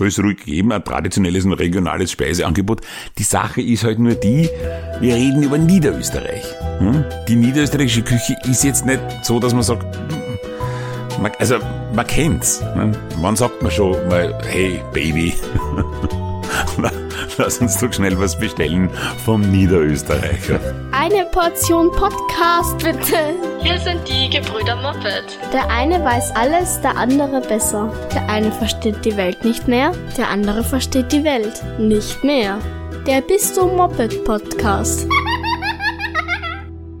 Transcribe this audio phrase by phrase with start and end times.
[0.00, 2.80] soll es ruhig geben, ein traditionelles und regionales Speiseangebot.
[3.18, 4.48] Die Sache ist halt nur die,
[5.00, 6.44] wir reden über Niederösterreich.
[6.78, 7.04] Hm?
[7.28, 9.84] Die niederösterreichische Küche ist jetzt nicht so, dass man sagt,
[11.38, 11.58] also
[11.94, 12.62] man kennt's.
[12.74, 12.92] Ne?
[13.20, 15.34] Wann sagt man schon mal, hey Baby,
[17.38, 18.90] lass uns doch schnell was bestellen
[19.24, 20.60] vom Niederösterreicher.
[20.92, 23.34] Eine Portion Podcast bitte.
[23.60, 25.38] Hier sind die Gebrüder Moppet.
[25.52, 27.92] Der eine weiß alles, der andere besser.
[28.14, 32.58] Der eine versteht die Welt nicht mehr, der andere versteht die Welt nicht mehr.
[33.06, 35.06] Der Bist du Moped Podcast.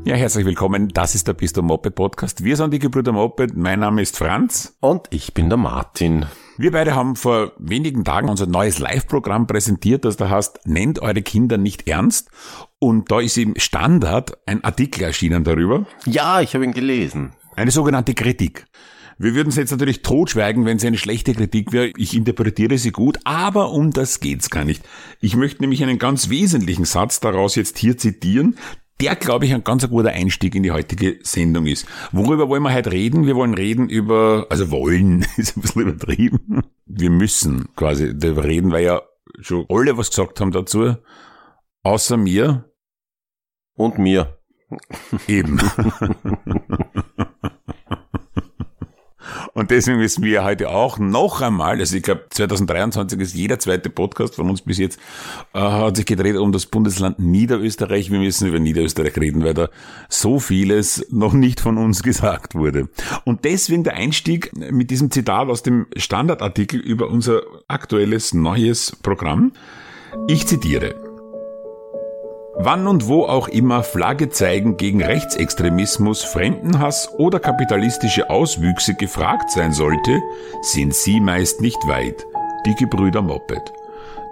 [0.02, 0.88] Ja, herzlich willkommen.
[0.88, 2.42] Das ist der Bist du Moped Podcast.
[2.42, 3.54] Wir sind die Gebrüder Moped.
[3.54, 4.74] Mein Name ist Franz.
[4.80, 6.24] Und ich bin der Martin.
[6.56, 11.20] Wir beide haben vor wenigen Tagen unser neues Live-Programm präsentiert, das da heißt, nennt eure
[11.22, 12.30] Kinder nicht ernst.
[12.78, 15.86] Und da ist im Standard ein Artikel erschienen darüber.
[16.06, 17.32] Ja, ich habe ihn gelesen.
[17.54, 18.66] Eine sogenannte Kritik.
[19.18, 21.92] Wir würden es jetzt natürlich totschweigen, wenn es eine schlechte Kritik wäre.
[21.98, 24.82] Ich interpretiere sie gut, aber um das geht's gar nicht.
[25.20, 28.56] Ich möchte nämlich einen ganz wesentlichen Satz daraus jetzt hier zitieren,
[29.00, 31.86] der, glaube ich, ein ganz guter Einstieg in die heutige Sendung ist.
[32.12, 33.26] Worüber wollen wir heute reden?
[33.26, 36.62] Wir wollen reden über, also wollen, ist ein bisschen übertrieben.
[36.86, 39.02] Wir müssen quasi darüber reden, weil ja
[39.40, 40.96] schon alle was gesagt haben dazu,
[41.82, 42.70] außer mir.
[43.74, 44.38] Und mir.
[45.26, 45.58] Eben.
[49.60, 53.90] Und deswegen müssen wir heute auch noch einmal, also ich glaube 2023 ist jeder zweite
[53.90, 54.98] Podcast von uns bis jetzt,
[55.52, 58.10] äh, hat sich gedreht um das Bundesland Niederösterreich.
[58.10, 59.68] Wir müssen über Niederösterreich reden, weil da
[60.08, 62.88] so vieles noch nicht von uns gesagt wurde.
[63.26, 69.52] Und deswegen der Einstieg mit diesem Zitat aus dem Standardartikel über unser aktuelles neues Programm.
[70.26, 71.09] Ich zitiere.
[72.62, 79.72] Wann und wo auch immer Flagge zeigen gegen Rechtsextremismus, Fremdenhass oder kapitalistische Auswüchse gefragt sein
[79.72, 80.20] sollte,
[80.60, 82.26] sind sie meist nicht weit.
[82.66, 83.72] Die Gebrüder Moped.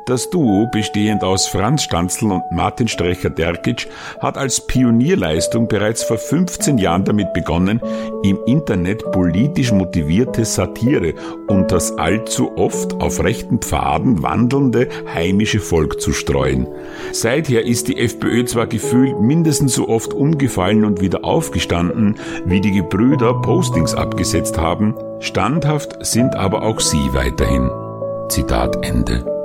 [0.09, 3.89] Das Duo, bestehend aus Franz Stanzl und Martin Strecher-Derkic,
[4.20, 7.83] hat als Pionierleistung bereits vor 15 Jahren damit begonnen,
[8.23, 11.13] im Internet politisch motivierte Satire
[11.46, 16.67] und das allzu oft auf rechten Pfaden wandelnde heimische Volk zu streuen.
[17.13, 22.14] Seither ist die FPÖ zwar gefühlt mindestens so oft umgefallen und wieder aufgestanden,
[22.46, 27.69] wie die Gebrüder Postings abgesetzt haben, standhaft sind aber auch sie weiterhin.
[28.30, 29.38] Zitat Ende.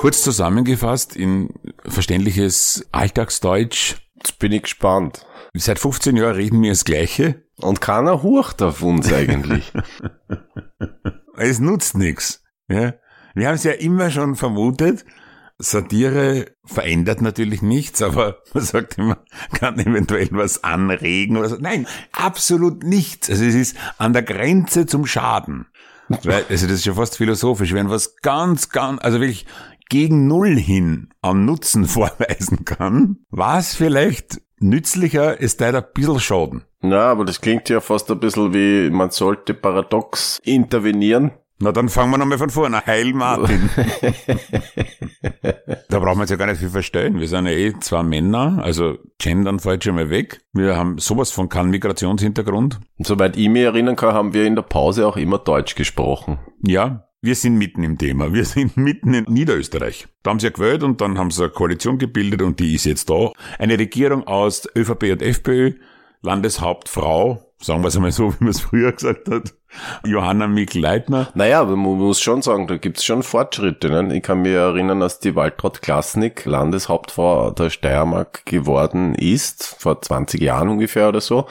[0.00, 1.50] Kurz zusammengefasst in
[1.84, 3.96] verständliches Alltagsdeutsch.
[4.14, 5.26] Jetzt bin ich gespannt.
[5.52, 7.44] Seit 15 Jahren reden wir das Gleiche.
[7.56, 9.70] Und keiner hurcht auf uns eigentlich.
[11.36, 12.42] es nutzt nichts.
[12.66, 12.94] Ja?
[13.34, 15.04] Wir haben es ja immer schon vermutet.
[15.58, 19.18] Satire verändert natürlich nichts, aber man sagt immer,
[19.52, 21.56] kann eventuell was anregen oder so.
[21.60, 23.28] Nein, absolut nichts.
[23.28, 25.66] Also es ist an der Grenze zum Schaden.
[26.24, 27.74] Weil, also das ist ja fast philosophisch.
[27.74, 29.44] Wenn was ganz, ganz, also wirklich
[29.90, 36.20] gegen Null hin am Nutzen vorweisen kann, war es vielleicht nützlicher, es teilt ein bisschen
[36.20, 36.62] Schaden.
[36.80, 41.32] Na, aber das klingt ja fast ein bisschen wie, man sollte paradox intervenieren.
[41.62, 42.86] Na, dann fangen wir nochmal von vorne.
[42.86, 43.68] Heil Martin.
[45.90, 47.20] da brauchen wir uns ja gar nicht viel verstellen.
[47.20, 50.40] Wir sind ja eh zwei Männer, also gendern fällt schon mal weg.
[50.54, 52.80] Wir haben sowas von keinen Migrationshintergrund.
[52.96, 56.38] Und soweit ich mich erinnern kann, haben wir in der Pause auch immer Deutsch gesprochen.
[56.62, 58.32] Ja, wir sind mitten im Thema.
[58.32, 60.08] Wir sind mitten in Niederösterreich.
[60.22, 62.86] Da haben sie ja gewählt und dann haben sie eine Koalition gebildet und die ist
[62.86, 63.32] jetzt da.
[63.58, 65.72] Eine Regierung aus ÖVP und FPÖ,
[66.22, 69.54] Landeshauptfrau, sagen wir es einmal so, wie man es früher gesagt hat,
[70.04, 71.28] Johanna Mikl-Leitner.
[71.34, 73.90] Naja, aber man muss schon sagen, da gibt's schon Fortschritte.
[73.90, 74.16] Ne?
[74.16, 80.40] Ich kann mich erinnern, als die Waltraud Klasnik Landeshauptfrau der Steiermark geworden ist, vor 20
[80.40, 81.46] Jahren ungefähr oder so.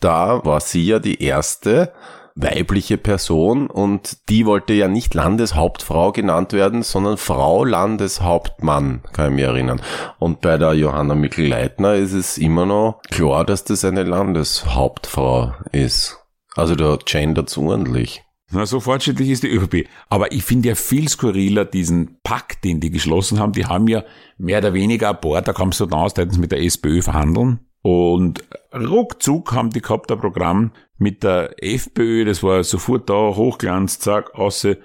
[0.00, 1.92] Da war sie ja die erste,
[2.36, 9.36] weibliche Person und die wollte ja nicht Landeshauptfrau genannt werden, sondern Frau Landeshauptmann, kann ich
[9.36, 9.80] mich erinnern.
[10.18, 16.18] Und bei der Johanna Mikl-Leitner ist es immer noch klar, dass das eine Landeshauptfrau ist.
[16.56, 18.22] Also da gendert ordentlich.
[18.50, 19.88] Na, so fortschrittlich ist die ÖVP.
[20.08, 23.52] Aber ich finde ja viel skurriler diesen Pakt, den die geschlossen haben.
[23.52, 24.04] Die haben ja
[24.38, 27.60] mehr oder weniger ein paar, da kommst du aus, da mit der SPÖ verhandeln.
[27.82, 33.98] Und ruckzuck haben die gehabt ein Programm mit der FPÖ, das war sofort da, Hochglanz,
[33.98, 34.76] zack, außer.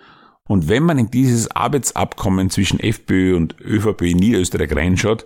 [0.48, 5.26] Und wenn man in dieses Arbeitsabkommen zwischen FPÖ und ÖVP in Niederösterreich reinschaut,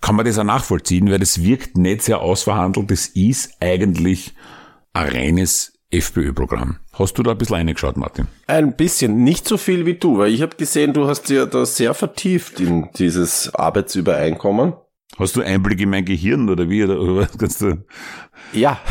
[0.00, 2.90] kann man das auch nachvollziehen, weil das wirkt nicht sehr ausverhandelt.
[2.90, 4.34] Das ist eigentlich
[4.94, 6.78] ein reines FPÖ-Programm.
[6.92, 8.28] Hast du da ein bisschen reingeschaut, Martin?
[8.46, 11.66] Ein bisschen, nicht so viel wie du, weil ich habe gesehen, du hast ja da
[11.66, 14.74] sehr vertieft in dieses Arbeitsübereinkommen.
[15.18, 16.84] Hast du Einblick in mein Gehirn oder wie?
[16.84, 17.84] Oder, oder was kannst du?
[18.52, 18.80] Ja.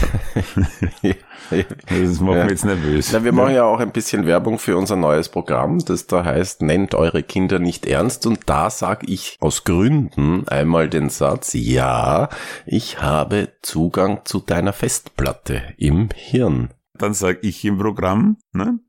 [1.51, 2.44] Das macht Ja.
[2.44, 3.12] mich jetzt nervös.
[3.12, 6.62] Na, wir machen ja auch ein bisschen Werbung für unser neues Programm, das da heißt,
[6.62, 8.27] nennt eure Kinder nicht ernst.
[8.27, 12.30] Und da sage ich aus Gründen einmal den Satz, ja,
[12.68, 16.69] ich habe Zugang zu deiner Festplatte im Hirn.
[16.94, 18.80] Dann sag ich im Programm, ne?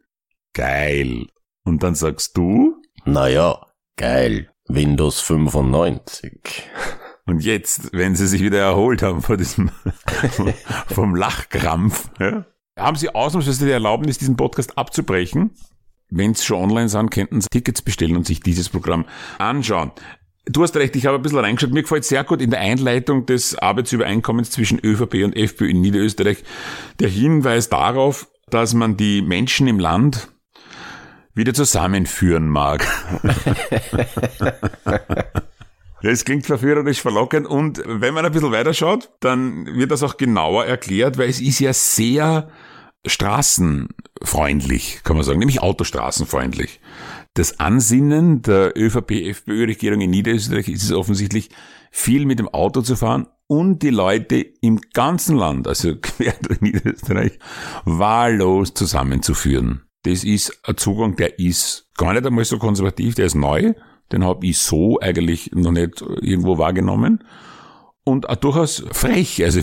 [0.52, 1.28] Geil.
[1.64, 3.58] Und dann sagst du, Naja,
[3.96, 4.50] geil.
[4.68, 6.68] Windows 95.
[7.30, 9.70] und jetzt, wenn sie sich wieder erholt haben von diesem,
[10.88, 12.44] vom Lachkrampf, ja,
[12.76, 15.52] haben sie ausnahmsweise die Erlaubnis, diesen Podcast abzubrechen.
[16.10, 19.04] Wenn sie schon online sind, könnten sie Tickets bestellen und sich dieses Programm
[19.38, 19.92] anschauen.
[20.46, 21.72] Du hast recht, ich habe ein bisschen reingeschaut.
[21.72, 26.42] Mir gefällt sehr gut in der Einleitung des Arbeitsübereinkommens zwischen ÖVP und FPÖ in Niederösterreich
[26.98, 30.28] der Hinweis darauf, dass man die Menschen im Land
[31.32, 32.84] wieder zusammenführen mag.
[36.02, 40.64] Das klingt verführerisch verlockend und wenn man ein bisschen weiterschaut, dann wird das auch genauer
[40.64, 42.48] erklärt, weil es ist ja sehr
[43.06, 46.80] straßenfreundlich, kann man sagen, nämlich autostraßenfreundlich.
[47.34, 51.50] Das Ansinnen der ÖVP-FPÖ-Regierung in Niederösterreich ist es offensichtlich,
[51.90, 56.60] viel mit dem Auto zu fahren und die Leute im ganzen Land, also quer durch
[56.60, 57.38] Niederösterreich,
[57.84, 59.82] wahllos zusammenzuführen.
[60.04, 63.74] Das ist ein Zugang, der ist gar nicht einmal so konservativ, der ist neu,
[64.12, 67.24] den habe ich so eigentlich noch nicht irgendwo wahrgenommen.
[68.02, 69.60] Und auch durchaus frech, also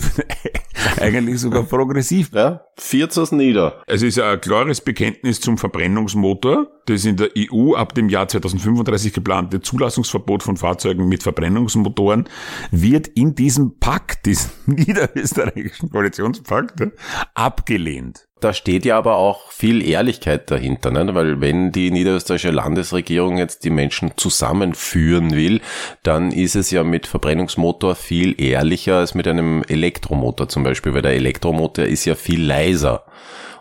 [1.00, 2.30] eigentlich sogar progressiv.
[2.32, 3.82] Ja, viertes nieder.
[3.86, 6.68] Es ist ein klares Bekenntnis zum Verbrennungsmotor.
[6.86, 12.28] Das in der EU ab dem Jahr 2035 geplante Zulassungsverbot von Fahrzeugen mit Verbrennungsmotoren
[12.70, 16.80] wird in diesem Pakt, diesem niederösterreichischen Koalitionspakt,
[17.34, 18.27] abgelehnt.
[18.40, 21.12] Da steht ja aber auch viel Ehrlichkeit dahinter, ne?
[21.14, 25.60] weil wenn die niederösterreichische Landesregierung jetzt die Menschen zusammenführen will,
[26.04, 31.02] dann ist es ja mit Verbrennungsmotor viel ehrlicher als mit einem Elektromotor zum Beispiel, weil
[31.02, 33.04] der Elektromotor ist ja viel leiser.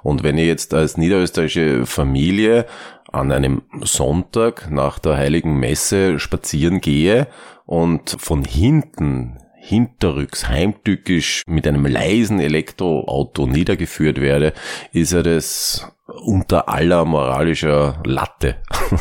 [0.03, 2.68] Und wenn ich jetzt als niederösterreichische Familie
[3.12, 7.27] an einem Sonntag nach der heiligen Messe spazieren gehe
[7.65, 14.54] und von hinten hinterrücks, heimtückisch mit einem leisen Elektroauto niedergeführt werde,
[14.94, 15.92] ist ja das
[16.24, 18.56] unter aller moralischer Latte.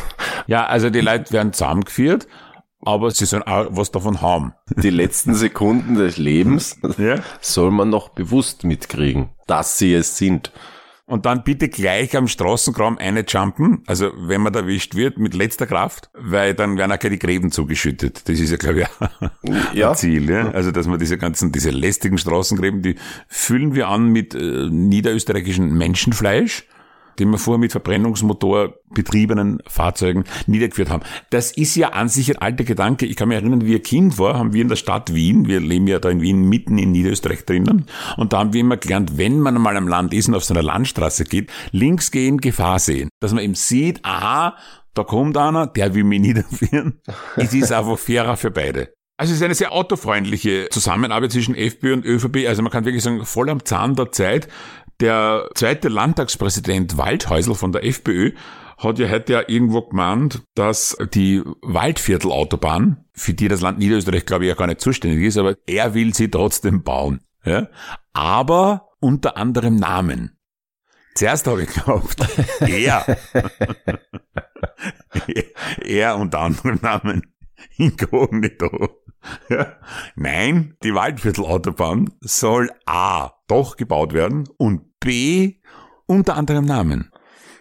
[0.49, 2.25] Ja, also die Leute werden zusammengeführt,
[2.81, 4.53] aber sie sollen auch was davon haben.
[4.77, 7.15] Die letzten Sekunden des Lebens Ja.
[7.41, 10.53] soll man noch bewusst mitkriegen, dass sie es sind.
[11.07, 15.65] Und dann bitte gleich am Straßenkram eine jumpen, also wenn man erwischt wird, mit letzter
[15.65, 18.27] Kraft, weil dann werden auch keine Gräben zugeschüttet.
[18.27, 19.93] Das ist ja, glaube ich, Ja.
[19.93, 20.29] Ziel.
[20.29, 20.51] Ja?
[20.51, 22.95] Also, dass man diese ganzen, diese lästigen Straßengräben, die
[23.29, 26.65] füllen wir an mit äh, niederösterreichischen Menschenfleisch,
[27.19, 31.03] den wir vorher mit Verbrennungsmotor betriebenen Fahrzeugen niedergeführt haben.
[31.29, 33.05] Das ist ja an sich ein alter Gedanke.
[33.05, 35.59] Ich kann mich erinnern, wie ich Kind war, haben wir in der Stadt Wien, wir
[35.59, 37.85] leben ja da in Wien mitten in Niederösterreich drinnen,
[38.17, 40.53] und da haben wir immer gelernt, wenn man mal am Land ist und auf so
[40.53, 43.09] einer Landstraße geht, links gehen, Gefahr sehen.
[43.19, 44.55] Dass man eben sieht, aha,
[44.93, 47.01] da kommt einer, der will mich niederführen.
[47.35, 48.93] Es ist einfach fairer für beide.
[49.19, 52.47] Also es ist eine sehr autofreundliche Zusammenarbeit zwischen FPÖ und ÖVP.
[52.47, 54.47] Also man kann wirklich sagen, voll am Zahn der Zeit.
[54.99, 58.31] Der zweite Landtagspräsident Waldhäusl von der FPÖ
[58.77, 64.45] hat ja heute ja irgendwo gemeint, dass die Waldviertelautobahn, für die das Land Niederösterreich glaube
[64.45, 67.21] ich ja gar nicht zuständig ist, aber er will sie trotzdem bauen.
[67.43, 67.69] Ja?
[68.13, 70.37] Aber unter anderem Namen.
[71.15, 72.17] Zuerst habe ich geglaubt,
[72.59, 73.17] er.
[75.83, 77.33] er unter anderem Namen.
[77.77, 79.01] Inkognito.
[80.15, 85.55] Nein, die Waldviertelautobahn soll A doch gebaut werden und B
[86.05, 87.11] unter anderem Namen.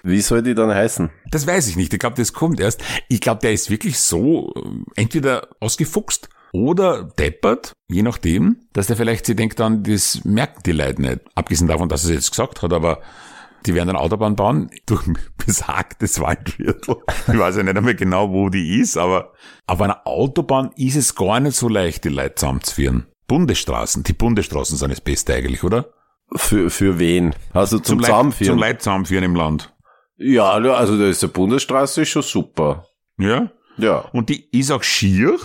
[0.03, 1.11] Wie soll die dann heißen?
[1.31, 1.93] Das weiß ich nicht.
[1.93, 2.83] Ich glaube, das kommt erst.
[3.09, 8.97] Ich glaube, der ist wirklich so äh, entweder ausgefuchst oder deppert, je nachdem, dass der
[8.97, 11.21] vielleicht sich denkt dann, das merken die Leute nicht.
[11.35, 13.03] Abgesehen davon, dass er es jetzt gesagt hat, aber
[13.65, 15.03] die werden eine Autobahn bauen durch
[15.45, 16.97] besagtes Waldviertel.
[17.29, 19.33] Ich weiß ja nicht einmal genau, wo die ist, aber
[19.67, 23.07] auf einer Autobahn ist es gar nicht so leicht, die Leute zusammenzuführen.
[23.29, 25.87] Bundesstraßen, die Bundesstraßen sind das Beste eigentlich, oder?
[26.35, 27.35] Für, für wen?
[27.53, 28.53] Also zum, Leid- Zusammenführen?
[28.53, 29.73] Zum Leid zusammenführen im Land.
[30.19, 32.87] ja, also da ist der Bundesstraße schon super.
[33.19, 33.51] Ja?
[33.79, 33.99] Ja.
[34.13, 35.39] Und die ist auch schier.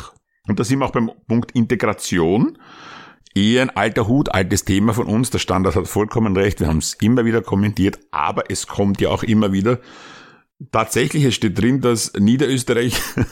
[0.47, 2.57] Und da sind wir auch beim Punkt Integration.
[3.33, 5.29] Eher ein alter Hut, altes Thema von uns.
[5.29, 6.59] Der Standard hat vollkommen recht.
[6.59, 7.99] Wir haben es immer wieder kommentiert.
[8.11, 9.79] Aber es kommt ja auch immer wieder.
[10.71, 13.01] Tatsächlich, es steht drin, dass Niederösterreich,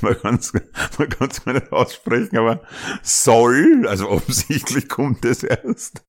[0.00, 0.52] man kann es
[0.98, 2.62] man kann's nicht aussprechen, aber
[3.02, 6.04] soll, also offensichtlich kommt es erst,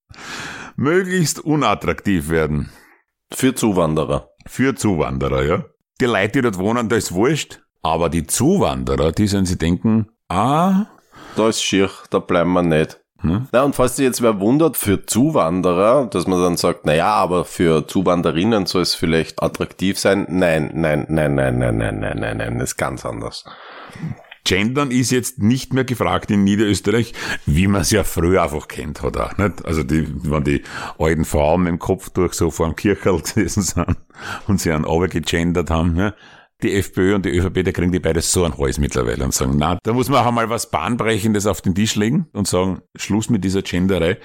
[0.76, 2.72] möglichst unattraktiv werden.
[3.32, 4.32] Für Zuwanderer.
[4.48, 5.66] Für Zuwanderer, ja.
[6.02, 7.62] Die Leute, die dort wohnen, da ist wurscht.
[7.84, 10.86] Aber die Zuwanderer, die sollen sich denken, ah,
[11.36, 13.00] Da ist schier, da bleiben wir nicht.
[13.52, 17.14] Na, und falls sich jetzt wer wundert, für Zuwanderer, dass man dann sagt, na ja,
[17.14, 20.26] aber für Zuwanderinnen soll es vielleicht attraktiv sein.
[20.30, 23.44] Nein, nein, nein, nein, nein, nein, nein, nein, nein, das ist ganz anders.
[24.46, 27.14] Gendern ist jetzt nicht mehr gefragt in Niederösterreich,
[27.46, 29.66] wie man es ja früher einfach kennt, hat auch, nicht?
[29.66, 30.64] Also die, wenn die
[30.98, 33.98] alten Frauen mit dem Kopftuch so vor dem Kircherl gewesen sind
[34.48, 36.14] und sie einen gegendert haben, ja.
[36.62, 39.56] Die FPÖ und die ÖVP, da kriegen die beides so ein Hals mittlerweile und sagen,
[39.58, 43.30] na, da muss man auch einmal was Bahnbrechendes auf den Tisch legen und sagen, Schluss
[43.30, 44.18] mit dieser Genderei.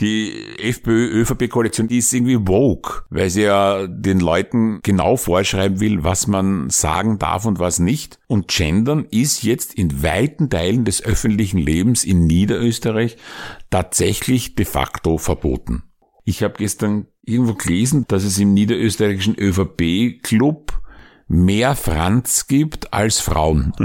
[0.00, 6.70] Die FPÖ-ÖVP-Koalition, ist irgendwie woke, weil sie ja den Leuten genau vorschreiben will, was man
[6.70, 8.18] sagen darf und was nicht.
[8.26, 13.18] Und Gendern ist jetzt in weiten Teilen des öffentlichen Lebens in Niederösterreich
[13.68, 15.82] tatsächlich de facto verboten.
[16.24, 20.79] Ich habe gestern irgendwo gelesen, dass es im niederösterreichischen ÖVP-Club
[21.30, 23.72] mehr Franz gibt als Frauen.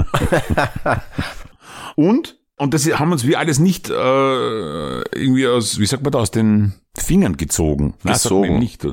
[1.96, 6.20] und und das haben uns wir alles nicht äh, irgendwie aus, wie sagt man da,
[6.20, 7.94] aus den Fingern gezogen.
[8.02, 8.44] Nein, Gesogen.
[8.44, 8.86] eben nicht.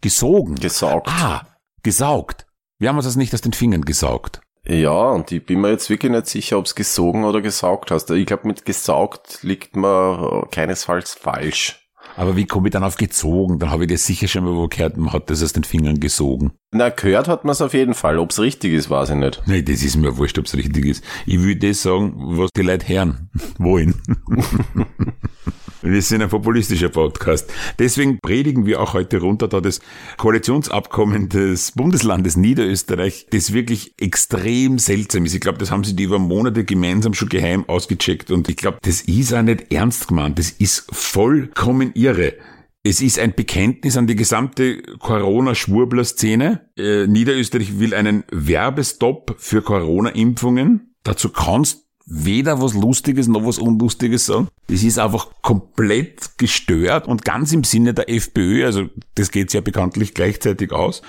[0.00, 0.54] Gesaugen.
[0.54, 1.08] Gesaugt.
[1.08, 1.42] Ah,
[1.82, 2.46] gesaugt.
[2.78, 4.40] Wir haben uns das nicht aus den Fingern gesaugt.
[4.64, 8.08] Ja, und ich bin mir jetzt wirklich nicht sicher, ob es gesogen oder gesaugt hast.
[8.10, 11.87] Ich glaube, mit gesaugt liegt man keinesfalls falsch.
[12.18, 13.60] Aber wie komme ich dann auf gezogen?
[13.60, 16.00] Dann habe ich das sicher schon mal wo gehört, man hat das aus den Fingern
[16.00, 16.50] gesogen.
[16.72, 18.18] Na, gehört hat man es auf jeden Fall.
[18.18, 19.40] Ob es richtig ist, weiß ich nicht.
[19.46, 21.04] Nee, das ist mir wurscht, ob es richtig ist.
[21.26, 24.02] Ich will das sagen, was die Leute hören wollen.
[25.80, 27.52] Wir sind ein populistischer Podcast.
[27.78, 29.80] Deswegen predigen wir auch heute runter, da das
[30.16, 35.34] Koalitionsabkommen des Bundeslandes Niederösterreich, das wirklich extrem seltsam ist.
[35.34, 38.78] Ich glaube, das haben sie die über Monate gemeinsam schon geheim ausgecheckt und ich glaube,
[38.82, 40.38] das ist auch nicht ernst gemeint.
[40.40, 42.34] Das ist vollkommen irre.
[42.82, 46.70] Es ist ein Bekenntnis an die gesamte Corona-Schwurbler-Szene.
[46.76, 50.94] Äh, Niederösterreich will einen Werbestopp für Corona-Impfungen.
[51.04, 54.48] Dazu kannst weder was Lustiges noch was Unlustiges sagen.
[54.68, 59.60] Das ist einfach komplett gestört und ganz im Sinne der FPÖ, also das geht ja
[59.60, 61.02] bekanntlich gleichzeitig aus.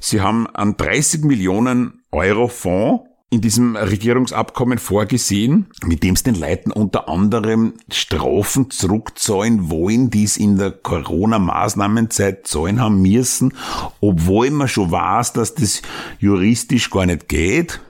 [0.00, 6.34] Sie haben einen 30 Millionen Euro Fonds in diesem Regierungsabkommen vorgesehen, mit dem es den
[6.34, 13.54] Leuten unter anderem Strafen zurückzahlen wollen, die es in der Corona-Maßnahmenzeit zahlen haben müssen,
[14.00, 15.82] obwohl man schon weiß, dass das
[16.18, 17.80] juristisch gar nicht geht.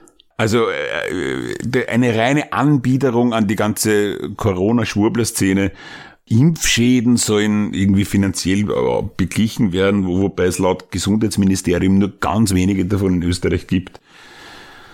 [0.41, 5.71] Also äh, eine reine Anbiederung an die ganze Corona-Schwurbler-Szene.
[6.25, 12.85] Impfschäden sollen irgendwie finanziell äh, beglichen werden, wo- wobei es laut Gesundheitsministerium nur ganz wenige
[12.85, 14.01] davon in Österreich gibt.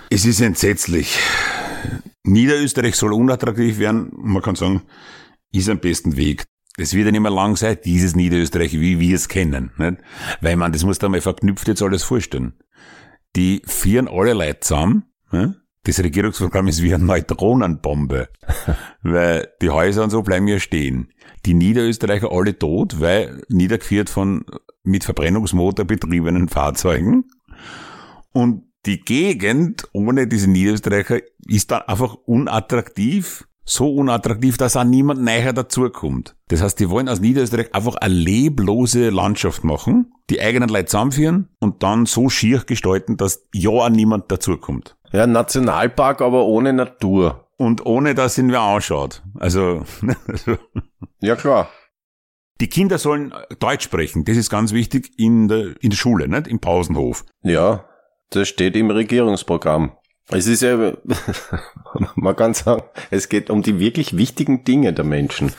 [0.10, 1.18] Es ist entsetzlich.
[2.24, 4.12] Niederösterreich soll unattraktiv werden.
[4.18, 4.82] Man kann sagen,
[5.54, 6.44] ist am besten Weg.
[6.78, 9.72] Es wird ja nicht mehr lang sein, dieses Niederösterreich, wie wir es kennen.
[9.78, 10.00] Nicht?
[10.42, 12.52] Weil man, das muss da mal verknüpft jetzt alles vorstellen.
[13.38, 15.04] Die vieren alle Leute zusammen.
[15.84, 18.28] Das Regierungsprogramm ist wie eine Neutronenbombe.
[19.04, 21.14] weil die Häuser und so bleiben ja stehen.
[21.46, 24.46] Die Niederösterreicher alle tot, weil niedergeführt von
[24.84, 27.26] mit Verbrennungsmotor betriebenen Fahrzeugen.
[28.34, 33.48] Und die Gegend ohne diese Niederösterreicher ist dann einfach unattraktiv.
[33.70, 36.38] So unattraktiv, dass auch niemand näher dazukommt.
[36.48, 41.50] Das heißt, die wollen aus Niederösterreich einfach eine leblose Landschaft machen, die eigenen Leute zusammenführen
[41.60, 44.97] und dann so schier gestalten, dass ja auch niemand dazukommt.
[45.12, 47.48] Ja, Nationalpark, aber ohne Natur.
[47.58, 49.24] Und ohne, dass ihn wer anschaut.
[49.40, 49.84] Also,
[50.28, 50.58] also
[51.20, 51.70] Ja, klar.
[52.62, 54.26] die Kinder sollen Deutsch sprechen.
[54.26, 56.48] Das ist ganz wichtig in der, in der Schule, nicht?
[56.48, 57.26] Im Pausenhof.
[57.42, 57.86] Ja,
[58.30, 59.94] das steht im Regierungsprogramm.
[60.30, 60.94] Es ist ja,
[62.16, 65.54] man kann sagen, es geht um die wirklich wichtigen Dinge der Menschen.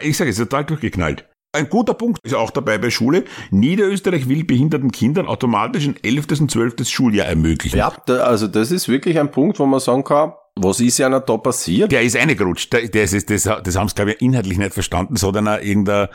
[0.00, 1.28] Ich sage, es ist total durchgeknallt.
[1.54, 3.24] Ein guter Punkt ist auch dabei bei Schule.
[3.50, 6.40] Niederösterreich will behinderten Kindern automatisch ein 11.
[6.40, 6.88] und 12.
[6.88, 7.76] Schuljahr ermöglichen.
[7.76, 11.08] Ja, da, also das ist wirklich ein Punkt, wo man sagen kann, was ist ja
[11.20, 11.92] da passiert?
[11.92, 12.72] Der ist reingerutscht.
[12.72, 16.08] Der, der ist, das, das haben sie, glaube ich, inhaltlich nicht verstanden, sondern auch irgendein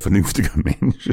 [0.00, 1.10] vernünftiger Mensch.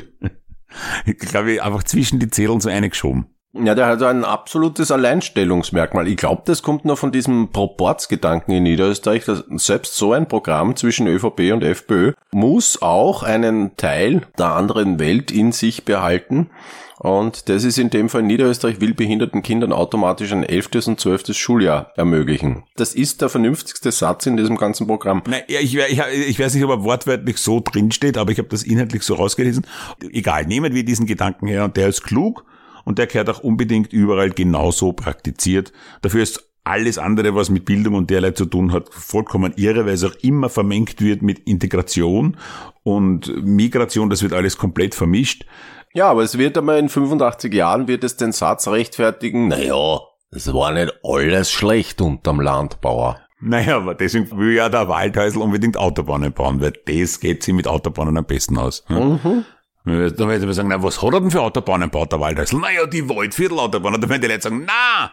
[1.06, 3.26] Ich glaube, ich, einfach zwischen die Zählen so eingeschoben.
[3.54, 6.08] Ja, der hat so ein absolutes Alleinstellungsmerkmal.
[6.08, 10.78] Ich glaube, das kommt nur von diesem Proportsgedanken in Niederösterreich, dass selbst so ein Programm
[10.78, 16.50] zwischen ÖVP und FPÖ muss auch einen Teil der anderen Welt in sich behalten.
[16.98, 21.36] Und das ist in dem Fall Niederösterreich will behinderten Kindern automatisch ein elftes und zwölftes
[21.36, 22.64] Schuljahr ermöglichen.
[22.78, 25.24] Das ist der vernünftigste Satz in diesem ganzen Programm.
[25.28, 28.64] Nein, ich, ich, ich weiß nicht, ob er wortwörtlich so drinsteht, aber ich habe das
[28.64, 29.66] inhaltlich so rausgelesen.
[30.12, 32.46] Egal, nehmen wir diesen Gedanken her und der ist klug
[32.86, 35.74] und der gehört auch unbedingt überall genauso praktiziert.
[36.02, 39.94] Dafür ist alles andere, was mit Bildung und derlei zu tun hat, vollkommen irre, weil
[39.94, 42.38] es auch immer vermengt wird mit Integration
[42.84, 45.46] und Migration, das wird alles komplett vermischt.
[45.94, 50.54] Ja, aber es wird einmal in 85 Jahren wird es den Satz rechtfertigen, naja, Es
[50.54, 53.20] war nicht alles schlecht unterm Landbauer.
[53.42, 57.68] Naja, aber deswegen will ja der Waldhäusl unbedingt Autobahnen bauen, weil das geht sich mit
[57.68, 58.86] Autobahnen am besten aus.
[58.88, 59.46] Mhm.
[59.84, 62.58] Da werden wir sagen, na, was hat er denn für Autobahnen baut der Waldhäusl?
[62.58, 63.96] Naja, die Waldviertelautobahn.
[63.96, 65.12] Und dann werden die Leute sagen, na,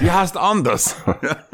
[0.00, 0.96] die heißt anders.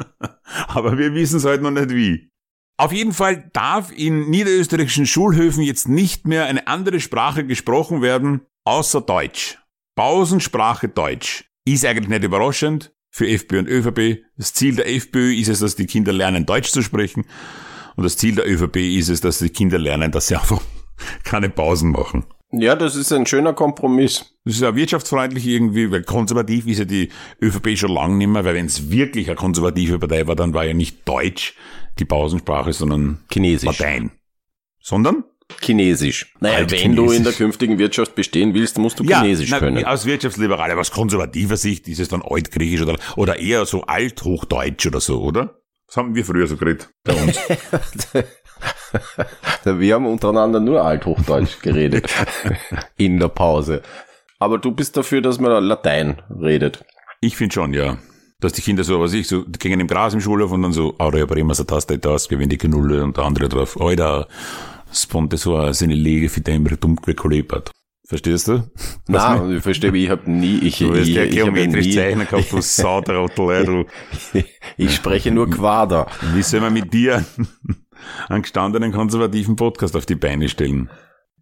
[0.69, 2.31] aber wir wissen es halt noch nicht wie.
[2.77, 8.47] Auf jeden Fall darf in niederösterreichischen Schulhöfen jetzt nicht mehr eine andere Sprache gesprochen werden,
[8.65, 9.59] außer Deutsch.
[9.95, 11.45] Pausensprache Deutsch.
[11.67, 14.25] Ist eigentlich nicht überraschend für FPÖ und ÖVP.
[14.37, 17.27] Das Ziel der FPÖ ist es, dass die Kinder lernen, Deutsch zu sprechen.
[17.95, 20.61] Und das Ziel der ÖVP ist es, dass die Kinder lernen, dass sie einfach
[21.23, 22.25] keine Pausen machen.
[22.61, 24.35] Ja, das ist ein schöner Kompromiss.
[24.45, 28.45] Das ist ja wirtschaftsfreundlich irgendwie, weil konservativ ist ja die ÖVP schon lange nicht mehr,
[28.45, 31.55] weil wenn es wirklich eine konservative Partei war, dann war ja nicht Deutsch
[31.99, 33.79] die Pausensprache, sondern Chinesisch.
[33.79, 34.13] Latein.
[34.81, 35.25] Sondern?
[35.61, 36.35] Chinesisch.
[36.41, 37.07] Naja, Halt wenn Chinesisch.
[37.07, 39.85] du in der künftigen Wirtschaft bestehen willst, musst du Chinesisch na, können.
[39.85, 44.87] Aus wirtschaftsliberaler, aber aus konservativer Sicht ist es dann altgriechisch oder, oder eher so althochdeutsch
[44.87, 45.61] oder so, oder?
[45.87, 47.39] Das haben wir früher so geredet bei uns.
[49.65, 52.13] Wir haben untereinander nur Althochdeutsch geredet.
[52.97, 53.83] in der Pause.
[54.39, 56.85] Aber du bist dafür, dass man Latein redet.
[57.21, 57.99] ich finde schon, ja.
[58.41, 60.73] Dass die Kinder so, was ich, so, die gehen im Gras im Schulhof und dann
[60.73, 64.29] so, Aurea prima sa tasta das, gewinnt die Nulle und der andere drauf, Alter,
[64.93, 66.67] sponte so seine Lege für den
[67.17, 67.71] kolebat.
[68.07, 68.65] Verstehst du?
[69.09, 72.53] Na, ich verstehe, ich habe nie, ich, Du ich, ja ich, geometrisch nie, zeichnen gehabt,
[72.53, 73.85] du Sautrottel, du.
[74.77, 76.07] ich spreche nur Quader.
[76.35, 77.25] Wie soll man mit dir
[78.29, 80.91] einen gestandenen konservativen Podcast auf die Beine stellen?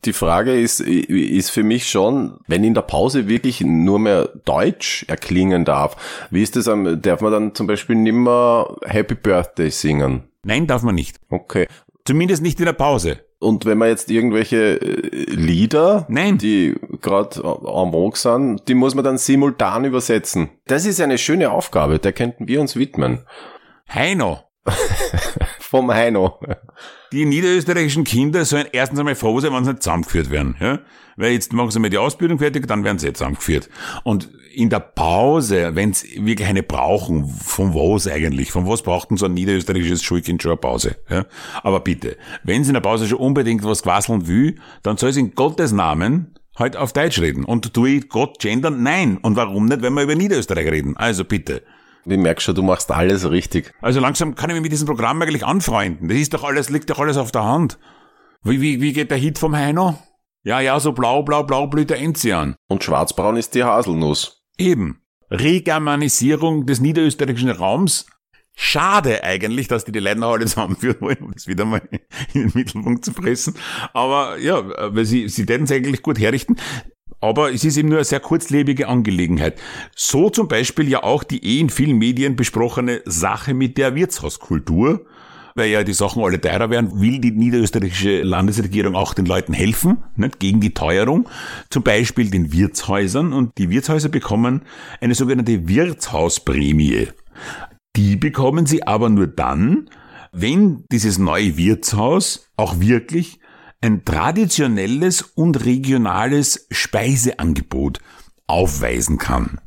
[0.04, 5.04] Die Frage ist, ist für mich schon, wenn in der Pause wirklich nur mehr Deutsch
[5.06, 5.96] erklingen darf,
[6.32, 10.24] wie ist das, am- darf man dann zum Beispiel nimmer Happy Birthday singen?
[10.44, 11.20] Nein, darf man nicht.
[11.30, 11.68] Okay.
[12.04, 13.20] Zumindest nicht in der Pause.
[13.38, 16.36] Und wenn man jetzt irgendwelche äh, Lieder, Nein.
[16.38, 20.50] die gerade en vogue sind, die muss man dann simultan übersetzen.
[20.66, 23.20] Das ist eine schöne Aufgabe, der könnten wir uns widmen.
[23.92, 24.40] Heino,
[25.72, 26.38] Vom Heino.
[27.12, 30.54] die niederösterreichischen Kinder sollen erstens einmal froh sein, wenn sie nicht zusammengeführt werden.
[30.60, 30.80] Ja?
[31.16, 33.70] Weil jetzt machen sie mal die Ausbildung fertig, dann werden sie jetzt zusammengeführt.
[34.04, 38.52] Und in der Pause, wenn sie wirklich eine brauchen, von was eigentlich?
[38.52, 40.96] Von was braucht denn so ein niederösterreichisches Schulkind schon eine Pause?
[41.08, 41.24] Ja?
[41.62, 45.20] Aber bitte, wenn sie in der Pause schon unbedingt was quasseln will, dann soll sie
[45.20, 47.46] in Gottes Namen halt auf Deutsch reden.
[47.46, 48.82] Und tue ich Gott gendern?
[48.82, 49.16] Nein.
[49.22, 50.98] Und warum nicht, wenn wir über Niederösterreich reden?
[50.98, 51.62] Also bitte.
[52.04, 53.72] Ich merke schon, du machst alles richtig.
[53.80, 56.08] Also langsam kann ich mich mit diesem Programm eigentlich anfreunden.
[56.08, 57.78] Das ist doch alles, liegt doch alles auf der Hand.
[58.42, 59.98] Wie, wie, wie geht der Hit vom Heino?
[60.42, 62.56] Ja, ja, so blau, blau, blau blüht der Enzian.
[62.66, 64.42] Und schwarzbraun ist die Haselnuss.
[64.58, 65.02] Eben.
[65.30, 68.06] Regermanisierung des niederösterreichischen Raums.
[68.54, 71.80] Schade eigentlich, dass die die Leute noch alle zusammenführen wollen, um das wieder mal
[72.34, 73.54] in den Mittelpunkt zu pressen.
[73.94, 74.62] Aber ja,
[74.94, 76.56] weil sie, sie täten es eigentlich gut herrichten.
[77.22, 79.58] Aber es ist eben nur eine sehr kurzlebige Angelegenheit.
[79.94, 85.06] So zum Beispiel ja auch die eh in vielen Medien besprochene Sache mit der Wirtshauskultur.
[85.54, 89.98] Weil ja die Sachen alle teurer werden, will die niederösterreichische Landesregierung auch den Leuten helfen,
[90.16, 91.28] nicht, gegen die Teuerung.
[91.70, 93.32] Zum Beispiel den Wirtshäusern.
[93.32, 94.62] Und die Wirtshäuser bekommen
[95.00, 97.08] eine sogenannte Wirtshausprämie.
[97.94, 99.88] Die bekommen sie aber nur dann,
[100.32, 103.38] wenn dieses neue Wirtshaus auch wirklich
[103.82, 107.98] ein traditionelles und regionales Speiseangebot
[108.46, 109.60] aufweisen kann.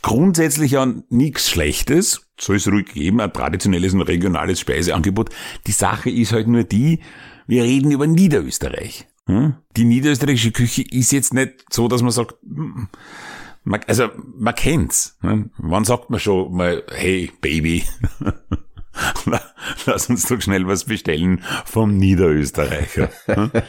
[0.00, 5.30] Grundsätzlich ja nichts Schlechtes, soll es ruhig geben, ein traditionelles und regionales Speiseangebot.
[5.68, 7.00] Die Sache ist halt nur die,
[7.46, 9.06] wir reden über Niederösterreich.
[9.26, 9.54] Hm?
[9.76, 12.88] Die niederösterreichische Küche ist jetzt nicht so, dass man sagt, hm,
[13.86, 15.18] also man kennt's.
[15.22, 15.50] Ne?
[15.58, 17.84] Wann sagt man schon mal, hey Baby,
[19.86, 23.10] lass uns doch schnell was bestellen vom Niederösterreicher.
[23.26, 23.50] Ne?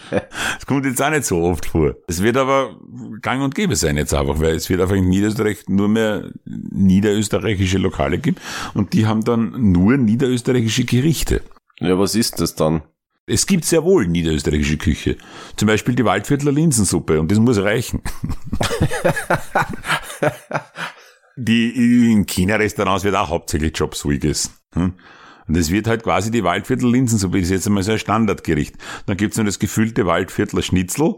[0.56, 1.96] Das kommt jetzt auch nicht so oft vor.
[2.08, 2.80] Es wird aber
[3.22, 7.78] gang und gäbe sein jetzt einfach, weil es wird einfach in Niederösterreich nur mehr niederösterreichische
[7.78, 8.38] Lokale geben
[8.74, 11.42] und die haben dann nur niederösterreichische Gerichte.
[11.80, 12.84] Ja, was ist das dann?
[13.26, 15.18] Es gibt sehr wohl niederösterreichische Küche.
[15.56, 18.02] Zum Beispiel die Waldviertler Linsensuppe und das muss reichen.
[21.36, 24.52] die in China-Restaurants wird auch hauptsächlich Chop Suey gegessen.
[24.74, 24.94] hm?
[25.48, 28.76] Und es wird halt quasi die Waldviertler Linsensuppe, das ist jetzt einmal so ein Standardgericht.
[29.06, 31.16] Dann gibt's noch das gefüllte Waldviertler Schnitzel.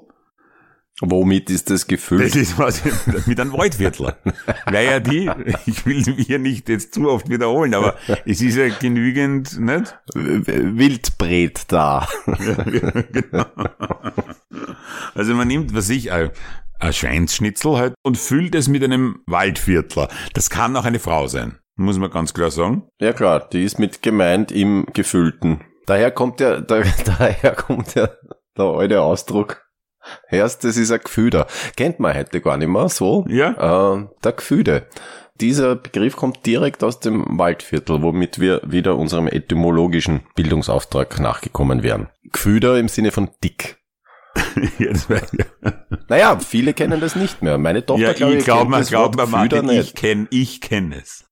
[1.01, 2.23] Womit ist das gefüllt?
[2.23, 2.81] Das ist was
[3.27, 4.17] mit einem Waldviertler.
[4.65, 5.29] Weil ja die,
[5.65, 9.99] ich will hier nicht jetzt zu oft wiederholen, aber es ist ja genügend, nicht?
[10.15, 12.07] Wildbret da.
[13.11, 13.45] genau.
[15.13, 16.13] Also man nimmt, was ich,
[16.79, 20.09] ein, ein Schweinsschnitzel halt und füllt es mit einem Waldviertler.
[20.33, 22.87] Das kann auch eine Frau sein, muss man ganz klar sagen.
[22.99, 25.61] Ja klar, die ist mit gemeint im Gefüllten.
[25.85, 28.09] Daher kommt ja, da, daher kommt ja
[28.57, 29.65] der alte Ausdruck.
[30.29, 31.47] Erst, das ist ein Gefüder.
[31.75, 33.25] Kennt man heute gar nicht mehr so.
[33.27, 33.95] Ja.
[33.95, 34.87] Äh, der Gefüde.
[35.41, 42.07] Dieser Begriff kommt direkt aus dem Waldviertel, womit wir wieder unserem etymologischen Bildungsauftrag nachgekommen wären.
[42.31, 43.77] Gfüder im Sinne von dick.
[44.79, 45.44] ja, das wär, ja.
[46.07, 47.57] Naja, viele kennen das nicht mehr.
[47.57, 49.89] Meine Tochter, ja, ich glaube, man kennt das glaubt, Wort man Martin, nicht.
[49.89, 51.25] ich kenne ich kenn es.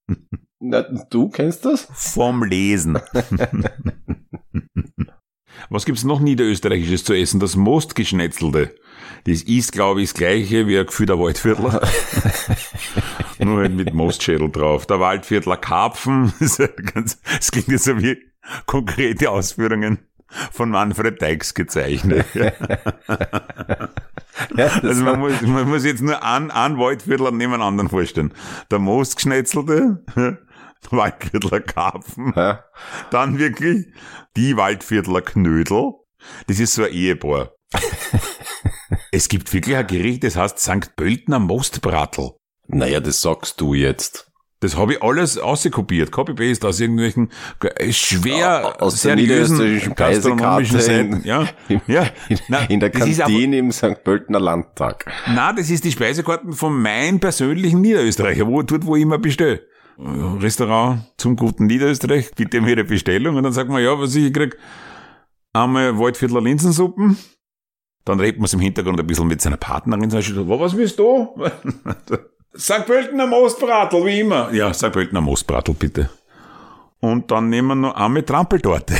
[0.60, 1.88] Na, du kennst das?
[1.94, 3.00] Vom Lesen.
[5.70, 7.40] Was gibt's noch Niederösterreichisches zu essen?
[7.40, 8.76] Das Mostgeschnetzelte.
[9.26, 11.82] Das ist, glaube ich, das gleiche wie ein gefühlter Waldviertler.
[13.40, 14.86] Nur halt mit Mostschädel drauf.
[14.86, 16.34] Der Waldviertler Karpfen.
[16.40, 18.18] Das klingt jetzt so wie
[18.66, 20.00] konkrete Ausführungen
[20.52, 22.26] von Manfred Dykes gezeichnet.
[24.56, 28.34] Ja, Also man muss, man muss jetzt nur einen, einen Waldviertler neben den anderen vorstellen.
[28.72, 30.40] Der Mostgeschnetzelte, der
[30.92, 32.64] Waldviertler Karpfen, ja.
[33.10, 33.88] dann wirklich
[34.36, 35.94] die Waldviertler Knödel.
[36.48, 37.52] Das ist so ein Ehepaar.
[39.12, 40.96] es gibt wirklich ein Gericht, das heißt St.
[40.96, 42.32] Pöltener Mostbratel.
[42.68, 44.32] Naja, das sagst du jetzt.
[44.64, 47.30] Das habe ich alles ausgekopiert, Copy-Paste aus irgendwelchen
[47.90, 51.22] schwer Aus seriösen gastronomischen Seiten.
[51.26, 51.50] Ja,
[51.86, 52.06] ja.
[52.30, 54.06] In, Nein, in der Kantine im St.
[54.06, 55.12] Pöltener Landtag.
[55.28, 59.68] Na, das ist die Speisekarten von meinem persönlichen Niederösterreicher, wo, dort, wo ich immer bestelle.
[59.98, 64.32] Restaurant zum guten Niederösterreich, bitte mir ihre Bestellung und dann sagt man, ja, was ich
[64.32, 64.58] krieg,
[65.52, 67.18] einmal Waldviertler Linsensuppen,
[68.06, 70.76] dann redet man es im Hintergrund ein bisschen mit seiner Partnerin, zum Beispiel, "Wo, was
[70.78, 71.36] willst du?
[72.58, 72.86] St.
[72.86, 74.52] Pöltener Mostbratel, wie immer.
[74.54, 74.92] Ja, St.
[74.92, 76.10] Pöltener Mostbratel, bitte.
[77.00, 78.96] Und dann nehmen wir noch einmal Trampeltorte.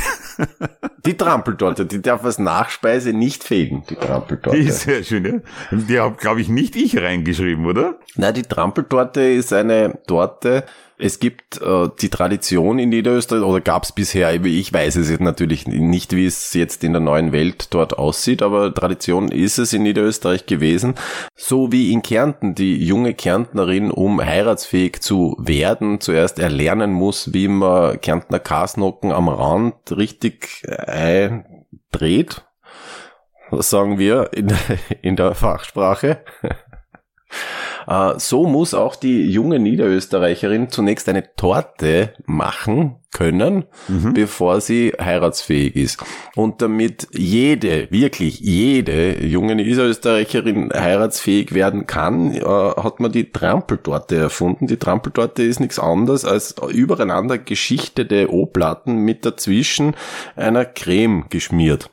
[1.06, 4.58] Die Trampeltorte, die darf als Nachspeise nicht fehlen, die Trampeltorte.
[4.58, 5.78] Die ist sehr schön, ja.
[5.78, 7.98] Die habe, glaube ich, nicht ich reingeschrieben, oder?
[8.16, 10.64] Na, die Trampeltorte ist eine Torte.
[10.96, 15.20] Es gibt äh, die Tradition in Niederösterreich, oder gab es bisher, ich weiß es jetzt
[15.20, 19.72] natürlich nicht, wie es jetzt in der neuen Welt dort aussieht, aber Tradition ist es
[19.72, 20.94] in Niederösterreich gewesen.
[21.34, 27.48] So wie in Kärnten die junge Kärntnerin, um heiratsfähig zu werden, zuerst erlernen muss, wie
[27.48, 32.44] man Kärntner Kasnocken am Rand richtig eindreht.
[33.50, 34.52] Sagen wir in,
[35.02, 36.24] in der Fachsprache.
[37.86, 43.64] Äh, So muss auch die junge Niederösterreicherin zunächst eine Torte machen können,
[44.12, 46.04] bevor sie heiratsfähig ist.
[46.34, 54.16] Und damit jede, wirklich jede junge Niederösterreicherin heiratsfähig werden kann, äh, hat man die Trampeltorte
[54.16, 54.66] erfunden.
[54.66, 59.94] Die Trampeltorte ist nichts anderes als übereinander geschichtete O-Platten mit dazwischen
[60.34, 61.90] einer Creme geschmiert.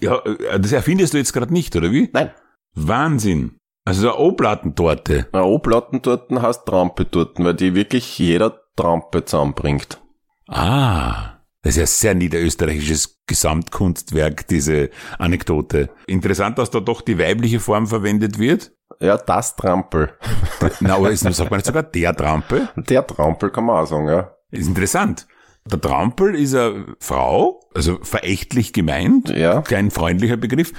[0.00, 2.10] Ja, äh, das erfindest du jetzt gerade nicht, oder wie?
[2.12, 2.30] Nein,
[2.74, 3.59] Wahnsinn.
[3.90, 5.26] Also so eine O-Plattentorte.
[5.32, 10.00] eine O-Plattentorten heißt Trampetorten, weil die wirklich jeder Trampe zusammenbringt.
[10.46, 15.90] Ah, das ist ja sehr niederösterreichisches Gesamtkunstwerk, diese Anekdote.
[16.06, 18.70] Interessant, dass da doch die weibliche Form verwendet wird.
[19.00, 20.12] Ja, das Trampel.
[20.78, 22.68] Na, aber ist, sagt man nicht sogar der Trampel?
[22.76, 24.30] Der Trampel kann man auch sagen, ja.
[24.52, 25.26] Ist interessant.
[25.70, 29.62] Der Trampel ist eine Frau, also verächtlich gemeint, Ja.
[29.62, 30.72] kein freundlicher Begriff,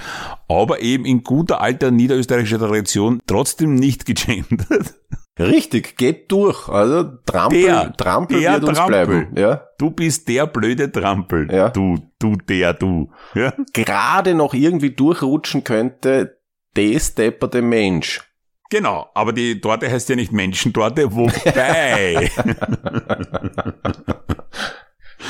[0.48, 4.94] aber eben in guter alter niederösterreichischer Tradition trotzdem nicht gegendert.
[5.38, 6.68] Richtig, geht durch.
[6.68, 9.06] Also Trampel, Der, Trampel der wird uns Trampel.
[9.06, 9.38] bleiben.
[9.38, 9.62] Ja.
[9.78, 11.50] Du bist der blöde Trampel.
[11.50, 11.70] Ja.
[11.70, 13.10] Du, du, der, du.
[13.34, 13.54] Ja?
[13.72, 16.36] Gerade noch irgendwie durchrutschen könnte,
[16.76, 18.20] des depperte Mensch.
[18.68, 22.30] Genau, aber die Torte heißt ja nicht Menschentorte, wobei.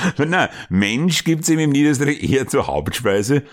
[0.19, 3.45] Nein, Mensch gibt's eben im Niederösterreich eher zur Hauptspeise,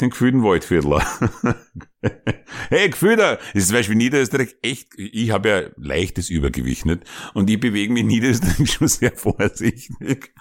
[0.00, 1.02] den gefühlten Waldviertler.
[2.68, 7.02] hey, Gefühlter, das ist zum Beispiel Niederösterreich echt, ich habe ja leichtes Übergewicht, nicht?
[7.34, 10.32] Und ich bewege mich in Niederösterreich schon sehr vorsichtig.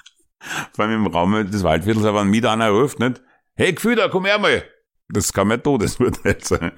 [0.74, 3.22] Vor allem im Raum des Waldviertels, aber da einer ruft, nicht?
[3.56, 4.64] Hey, Gefühlter, komm her mal!
[5.10, 6.74] Das kann mein Todesurteil sein.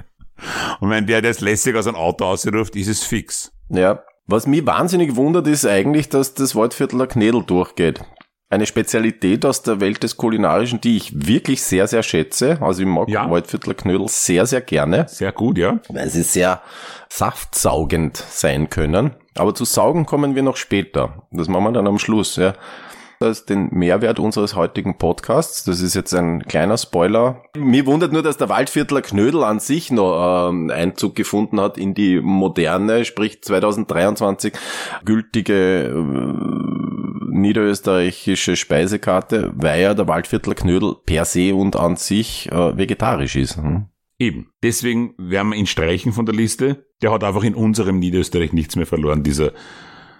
[0.79, 3.51] Und wenn der das lässig aus einem Auto ausruft, ist es fix.
[3.69, 4.03] Ja.
[4.27, 8.01] Was mich wahnsinnig wundert, ist eigentlich, dass das Waldviertler Knädel durchgeht.
[8.51, 12.57] Eine Spezialität aus der Welt des Kulinarischen, die ich wirklich sehr, sehr schätze.
[12.61, 13.29] Also ich mag Ja.
[13.29, 15.05] Waldviertler Knödel sehr, sehr gerne.
[15.07, 15.79] Sehr gut, ja.
[15.89, 16.61] weil sie sehr
[17.09, 19.11] saftsaugend sein können.
[19.35, 21.27] Aber zu saugen kommen wir noch später.
[21.29, 22.37] Das machen wir dann am Schluss.
[22.37, 22.55] Ja.
[23.21, 25.65] Das ist den Mehrwert unseres heutigen Podcasts.
[25.65, 27.43] Das ist jetzt ein kleiner Spoiler.
[27.57, 31.93] Mir wundert nur, dass der Waldviertler Knödel an sich noch ähm, Einzug gefunden hat in
[31.93, 34.53] die moderne, sprich 2023
[35.03, 42.77] gültige äh, niederösterreichische Speisekarte, weil ja der Waldviertler Knödel per se und an sich äh,
[42.77, 43.57] vegetarisch ist.
[43.57, 43.87] Hm?
[44.17, 44.53] Eben.
[44.63, 46.85] Deswegen werden wir ihn streichen von der Liste.
[47.01, 49.51] Der hat einfach in unserem Niederösterreich nichts mehr verloren, dieser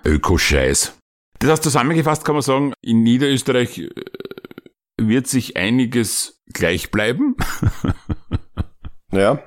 [0.04, 0.99] Ökoscheiß.
[1.40, 3.90] Das heißt, zusammengefasst kann man sagen, in Niederösterreich äh,
[5.02, 7.36] wird sich einiges gleich bleiben.
[9.12, 9.42] Ja.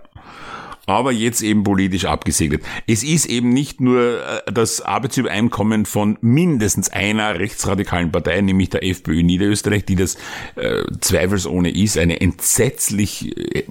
[0.86, 2.64] aber jetzt eben politisch abgesegnet.
[2.88, 8.84] Es ist eben nicht nur äh, das Arbeitsübereinkommen von mindestens einer rechtsradikalen Partei, nämlich der
[8.84, 10.16] FPÖ Niederösterreich, die das
[10.56, 13.64] äh, zweifelsohne ist, eine entsetzlich äh,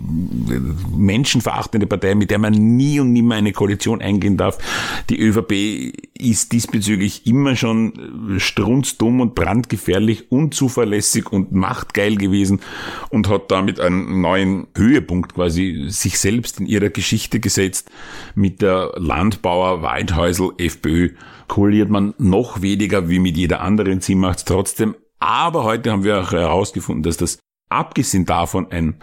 [0.95, 4.59] menschenverachtende Partei, mit der man nie und nimmer eine Koalition eingehen darf.
[5.09, 12.61] Die ÖVP ist diesbezüglich immer schon strunzdumm und brandgefährlich, unzuverlässig und machtgeil gewesen
[13.09, 17.89] und hat damit einen neuen Höhepunkt quasi sich selbst in ihrer Geschichte gesetzt.
[18.35, 21.09] Mit der Landbauer Waldhäusl FPÖ
[21.47, 24.01] koaliert man noch weniger wie mit jeder anderen.
[24.01, 24.95] Sie macht trotzdem.
[25.19, 28.95] Aber heute haben wir auch herausgefunden, dass das abgesehen davon ein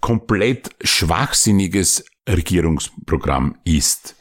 [0.00, 4.16] komplett schwachsinniges Regierungsprogramm ist.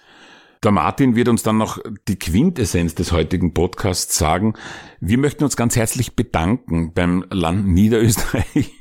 [0.63, 4.53] Der Martin wird uns dann noch die Quintessenz des heutigen Podcasts sagen.
[5.01, 8.71] Wir möchten uns ganz herzlich bedanken beim Land Niederösterreich.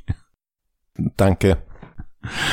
[1.17, 1.59] Danke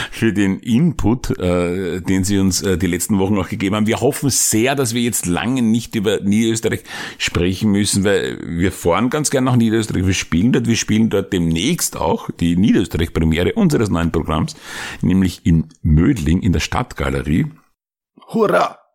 [0.09, 3.85] für den Input, äh, den Sie uns äh, die letzten Wochen auch gegeben haben.
[3.85, 6.83] Wir hoffen sehr, dass wir jetzt lange nicht über Niederösterreich
[7.19, 10.07] sprechen müssen, weil wir fahren ganz gern nach Niederösterreich.
[10.07, 14.55] Wir spielen dort, wir spielen dort demnächst auch die Niederösterreich-Premiere unseres neuen Programms,
[15.03, 17.45] nämlich in Mödling in der Stadtgalerie.
[18.33, 18.88] Hurra!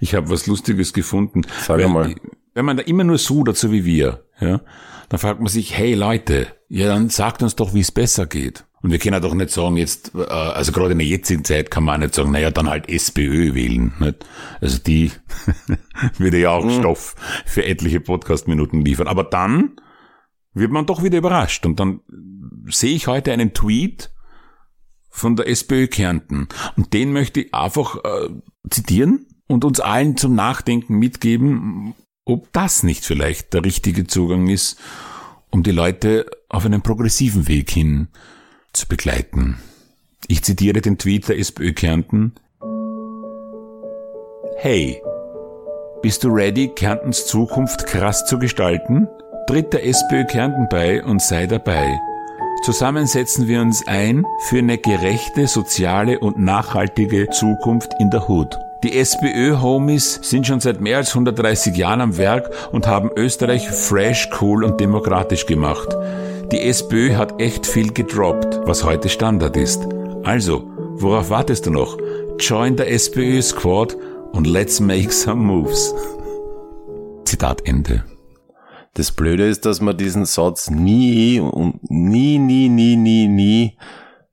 [0.00, 1.42] Ich habe was Lustiges gefunden.
[1.62, 2.14] Sag mal.
[2.54, 4.60] Wenn man da immer nur so dazu wie wir, ja,
[5.08, 8.64] dann fragt man sich, hey Leute, ja, dann sagt uns doch, wie es besser geht.
[8.82, 11.84] Und wir können doch nicht sagen, jetzt, äh, also gerade in der jetzigen Zeit kann
[11.84, 13.92] man auch nicht sagen, naja, dann halt SPÖ wählen.
[13.98, 14.24] Nicht?
[14.60, 15.12] Also die
[16.18, 16.78] würde ja auch mhm.
[16.78, 19.06] Stoff für etliche Podcast-Minuten liefern.
[19.06, 19.76] Aber dann
[20.54, 21.66] wird man doch wieder überrascht.
[21.66, 22.00] Und dann
[22.68, 24.10] sehe ich heute einen Tweet
[25.10, 26.48] von der SPÖ Kärnten.
[26.76, 28.30] Und den möchte ich einfach äh,
[28.70, 34.78] zitieren und uns allen zum Nachdenken mitgeben, ob das nicht vielleicht der richtige Zugang ist,
[35.50, 38.06] um die Leute auf einen progressiven Weg hin
[38.72, 39.58] zu begleiten.
[40.28, 42.34] Ich zitiere den Tweet der SPÖ Kärnten.
[44.56, 45.02] Hey,
[46.00, 49.08] bist du ready, Kärntens Zukunft krass zu gestalten?
[49.48, 51.98] Tritt der SPÖ Kärnten bei und sei dabei.
[52.62, 58.56] Zusammen setzen wir uns ein für eine gerechte, soziale und nachhaltige Zukunft in der Hut.
[58.82, 64.30] Die SPÖ-Homies sind schon seit mehr als 130 Jahren am Werk und haben Österreich fresh,
[64.40, 65.88] cool und demokratisch gemacht.
[66.50, 69.86] Die SPÖ hat echt viel gedroppt, was heute Standard ist.
[70.24, 70.64] Also,
[70.94, 71.98] worauf wartest du noch?
[72.38, 73.98] Join the SPÖ Squad
[74.32, 75.94] und let's make some moves.
[77.26, 78.04] Zitat Ende.
[78.94, 83.76] Das Blöde ist, dass man diesen Satz nie und nie, nie, nie, nie, nie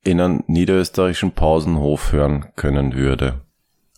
[0.06, 3.42] in einem niederösterreichischen Pausenhof hören können würde.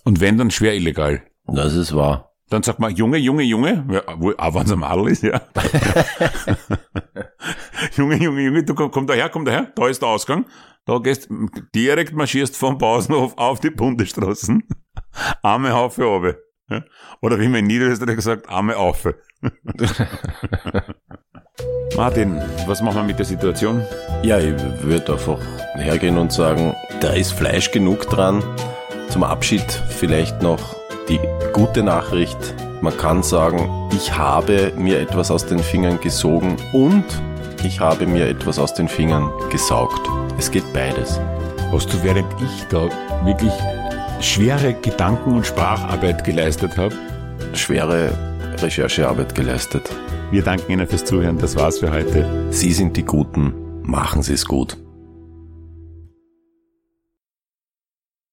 [0.03, 1.21] Und wenn, dann schwer illegal.
[1.45, 2.29] Das ist wahr.
[2.49, 5.39] Dann sagt man, Junge, Junge, Junge, ja, auch wenn es ein Madel ist, ja.
[7.95, 10.45] Junge, Junge, Junge, du komm, komm daher, komm daher, da ist der Ausgang.
[10.85, 11.29] Da gehst,
[11.75, 14.63] direkt marschierst vom Pausenhof auf die Bundesstraßen.
[15.43, 16.33] Arme Haufe oben.
[16.69, 16.83] Ja?
[17.21, 19.21] Oder wie man in Niederösterreich gesagt, Arme Aufe.
[21.95, 23.83] Martin, was machen wir mit der Situation?
[24.23, 25.39] Ja, ich würde einfach
[25.75, 28.43] hergehen und sagen, da ist Fleisch genug dran.
[29.09, 30.75] Zum Abschied vielleicht noch
[31.09, 31.19] die
[31.53, 32.37] gute Nachricht,
[32.81, 37.03] man kann sagen, ich habe mir etwas aus den Fingern gesogen und
[37.63, 40.01] ich habe mir etwas aus den Fingern gesaugt.
[40.37, 41.19] Es geht beides.
[41.71, 42.87] Hast du, während ich da
[43.25, 43.51] wirklich
[44.21, 46.95] schwere Gedanken- und Spracharbeit geleistet habe?
[47.53, 48.11] Schwere
[48.57, 49.89] Recherchearbeit geleistet.
[50.31, 51.37] Wir danken Ihnen fürs Zuhören.
[51.39, 52.47] Das war's für heute.
[52.51, 53.53] Sie sind die Guten.
[53.83, 54.77] Machen Sie es gut.